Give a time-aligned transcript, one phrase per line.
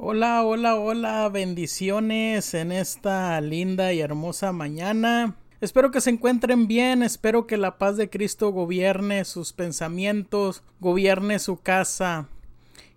[0.00, 5.34] Hola, hola, hola, bendiciones en esta linda y hermosa mañana.
[5.60, 11.40] Espero que se encuentren bien, espero que la paz de Cristo gobierne sus pensamientos, gobierne
[11.40, 12.28] su casa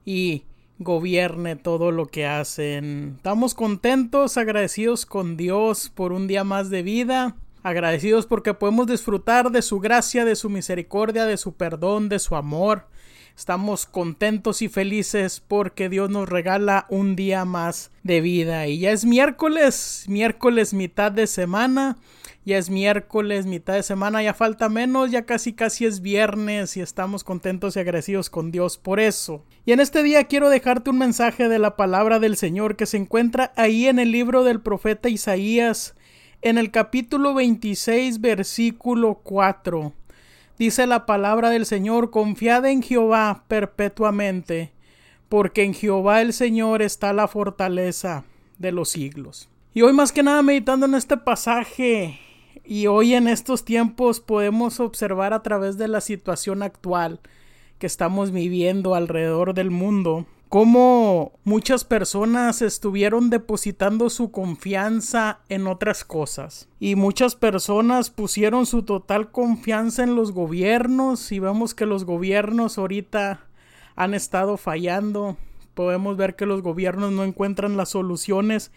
[0.06, 0.44] y
[0.78, 3.15] gobierne todo lo que hacen.
[3.18, 9.49] Estamos contentos, agradecidos con Dios por un día más de vida, agradecidos porque podemos disfrutar
[9.49, 12.86] de su gracia, de su misericordia, de su perdón, de su amor.
[13.42, 18.68] Estamos contentos y felices porque Dios nos regala un día más de vida.
[18.68, 21.98] Y ya es miércoles, miércoles mitad de semana.
[22.46, 26.82] Ya es miércoles, mitad de semana, ya falta menos, ya casi casi es viernes y
[26.82, 29.43] estamos contentos y agradecidos con Dios por eso.
[29.65, 32.98] Y en este día quiero dejarte un mensaje de la palabra del Señor que se
[32.98, 35.95] encuentra ahí en el libro del profeta Isaías,
[36.44, 39.94] en el capítulo 26, versículo 4.
[40.61, 44.72] Dice la palabra del Señor, confiad en Jehová perpetuamente,
[45.28, 48.25] porque en Jehová el Señor está la fortaleza
[48.59, 49.50] de los siglos.
[49.73, 52.20] Y hoy más que nada meditando en este pasaje
[52.64, 57.22] y hoy en estos tiempos podemos observar a través de la situación actual
[57.80, 66.04] que estamos viviendo alrededor del mundo cómo muchas personas estuvieron depositando su confianza en otras
[66.04, 66.68] cosas.
[66.78, 72.78] Y muchas personas pusieron su total confianza en los gobiernos y vemos que los gobiernos
[72.78, 73.48] ahorita
[73.96, 75.38] han estado fallando.
[75.74, 78.74] Podemos ver que los gobiernos no encuentran las soluciones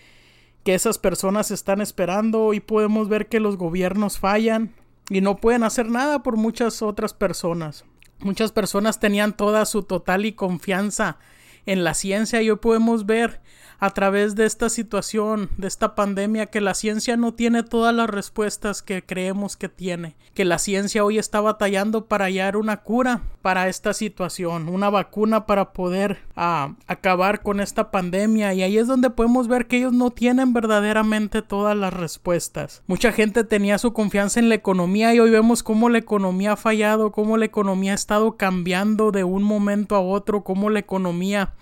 [0.62, 4.72] que esas personas están esperando y podemos ver que los gobiernos fallan
[5.10, 7.84] y no pueden hacer nada por muchas otras personas.
[8.20, 11.18] Muchas personas tenían toda su total y confianza
[11.66, 13.40] en la ciencia y hoy podemos ver
[13.84, 18.08] a través de esta situación, de esta pandemia, que la ciencia no tiene todas las
[18.08, 23.20] respuestas que creemos que tiene, que la ciencia hoy está batallando para hallar una cura
[23.42, 28.86] para esta situación, una vacuna para poder ah, acabar con esta pandemia y ahí es
[28.86, 32.82] donde podemos ver que ellos no tienen verdaderamente todas las respuestas.
[32.86, 36.56] Mucha gente tenía su confianza en la economía y hoy vemos cómo la economía ha
[36.56, 41.52] fallado, cómo la economía ha estado cambiando de un momento a otro, cómo la economía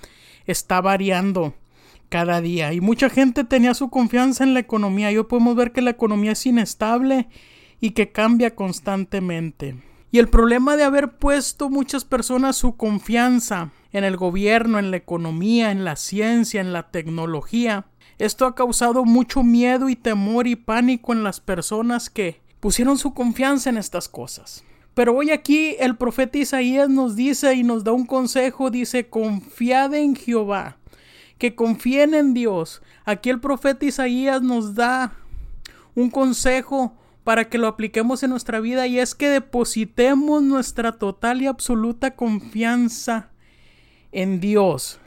[0.47, 1.55] está variando
[2.13, 2.75] cada día.
[2.75, 5.11] Y mucha gente tenía su confianza en la economía.
[5.11, 7.27] Y hoy podemos ver que la economía es inestable
[7.81, 9.77] y que cambia constantemente.
[10.11, 14.99] Y el problema de haber puesto muchas personas su confianza en el gobierno, en la
[14.99, 17.87] economía, en la ciencia, en la tecnología,
[18.19, 23.15] esto ha causado mucho miedo y temor y pánico en las personas que pusieron su
[23.15, 24.65] confianza en estas cosas.
[24.93, 29.95] Pero hoy aquí el profeta Isaías nos dice y nos da un consejo, dice, confiad
[29.95, 30.77] en Jehová
[31.43, 32.83] que confíen en Dios.
[33.05, 35.13] Aquí el profeta Isaías nos da
[35.97, 41.43] un consejo para que lo apliquemos en nuestra vida y es que depositemos nuestra total
[41.43, 43.31] y absoluta confianza
[44.13, 45.01] en Dios.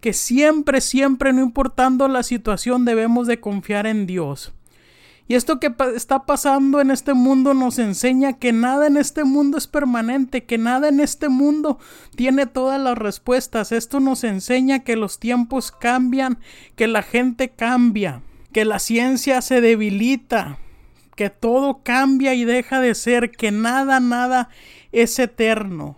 [0.00, 4.52] Que siempre, siempre, no importando la situación, debemos de confiar en Dios.
[5.28, 9.58] Y esto que está pasando en este mundo nos enseña que nada en este mundo
[9.58, 11.80] es permanente, que nada en este mundo
[12.14, 13.72] tiene todas las respuestas.
[13.72, 16.38] Esto nos enseña que los tiempos cambian,
[16.76, 18.22] que la gente cambia,
[18.52, 20.58] que la ciencia se debilita,
[21.16, 24.48] que todo cambia y deja de ser, que nada, nada
[24.92, 25.96] es eterno.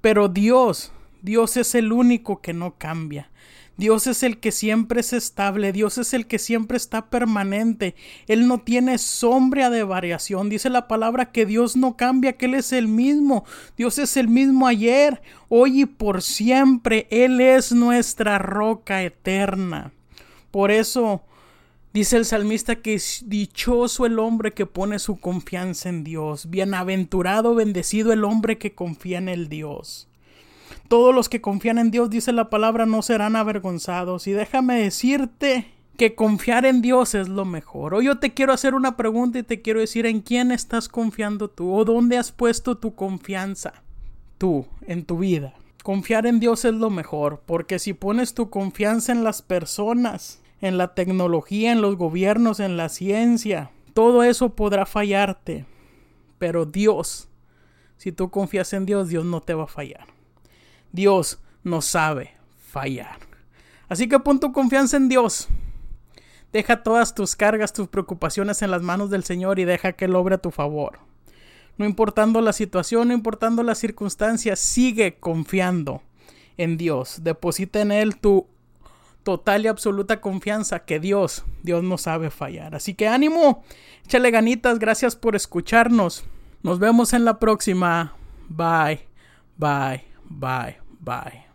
[0.00, 3.30] Pero Dios, Dios es el único que no cambia.
[3.78, 7.94] Dios es el que siempre es estable, Dios es el que siempre está permanente,
[8.26, 12.54] Él no tiene sombra de variación, dice la palabra que Dios no cambia, que Él
[12.54, 13.44] es el mismo,
[13.76, 19.92] Dios es el mismo ayer, hoy y por siempre, Él es nuestra roca eterna.
[20.50, 21.22] Por eso
[21.92, 27.54] dice el salmista que es dichoso el hombre que pone su confianza en Dios, bienaventurado,
[27.54, 30.08] bendecido el hombre que confía en el Dios.
[30.88, 34.26] Todos los que confían en Dios, dice la palabra, no serán avergonzados.
[34.26, 35.66] Y déjame decirte
[35.98, 37.92] que confiar en Dios es lo mejor.
[37.92, 41.50] Hoy yo te quiero hacer una pregunta y te quiero decir en quién estás confiando
[41.50, 43.82] tú o dónde has puesto tu confianza
[44.38, 45.54] tú en tu vida.
[45.82, 50.78] Confiar en Dios es lo mejor, porque si pones tu confianza en las personas, en
[50.78, 55.66] la tecnología, en los gobiernos, en la ciencia, todo eso podrá fallarte.
[56.38, 57.28] Pero Dios,
[57.96, 60.17] si tú confías en Dios, Dios no te va a fallar.
[60.92, 62.34] Dios no sabe
[62.70, 63.18] fallar.
[63.88, 65.48] Así que pon tu confianza en Dios.
[66.52, 70.16] Deja todas tus cargas, tus preocupaciones en las manos del Señor y deja que Él
[70.16, 71.00] obre a tu favor.
[71.76, 76.02] No importando la situación, no importando las circunstancias, sigue confiando
[76.56, 77.20] en Dios.
[77.22, 78.46] Deposita en Él tu
[79.22, 82.74] total y absoluta confianza que Dios, Dios no sabe fallar.
[82.74, 83.62] Así que ánimo,
[84.04, 86.24] échale ganitas, gracias por escucharnos.
[86.62, 88.14] Nos vemos en la próxima.
[88.48, 89.06] Bye,
[89.56, 90.07] bye.
[90.30, 90.76] Bye.
[91.00, 91.47] Bye.